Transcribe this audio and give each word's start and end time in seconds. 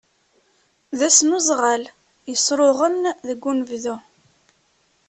D 0.97 0.99
ass 1.07 1.19
n 1.21 1.35
uzɣal 1.37 1.83
yesruɣen 2.31 2.95
deg 3.27 3.41
unebdu. 3.49 3.95